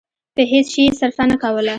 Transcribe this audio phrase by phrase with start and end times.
[0.35, 1.69] په هېڅ شي يې صرفه نه کوله.